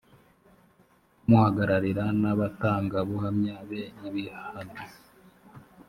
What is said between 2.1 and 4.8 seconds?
n abatangabuhamya be ibihano